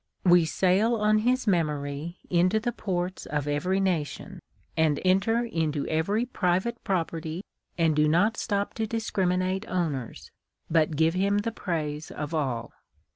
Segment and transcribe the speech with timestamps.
[0.23, 4.39] We sail on his memory into the ports of every nation,
[4.75, 7.43] enter into every private property,
[7.77, 10.31] and do not stop to discriminate owners,
[10.71, 12.73] but give him tlie praise of all.